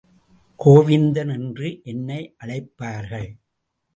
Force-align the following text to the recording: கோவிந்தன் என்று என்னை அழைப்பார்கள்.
கோவிந்தன் 0.59 1.31
என்று 1.33 1.81
என்னை 1.83 2.35
அழைப்பார்கள். 2.43 3.29